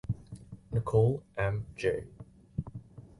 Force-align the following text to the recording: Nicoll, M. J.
Nicoll, 0.71 1.21
M. 1.37 1.63
J. 1.75 2.05